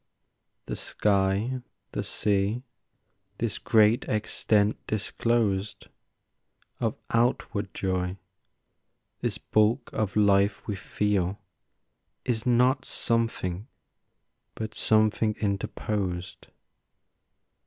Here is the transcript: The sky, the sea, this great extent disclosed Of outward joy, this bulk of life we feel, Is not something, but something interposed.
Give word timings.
The 0.65 0.75
sky, 0.75 1.61
the 1.91 2.01
sea, 2.01 2.63
this 3.37 3.59
great 3.59 4.03
extent 4.09 4.77
disclosed 4.87 5.89
Of 6.79 6.97
outward 7.11 7.71
joy, 7.75 8.17
this 9.19 9.37
bulk 9.37 9.91
of 9.93 10.15
life 10.15 10.65
we 10.67 10.75
feel, 10.75 11.39
Is 12.25 12.47
not 12.47 12.83
something, 12.83 13.67
but 14.55 14.73
something 14.73 15.35
interposed. 15.39 16.47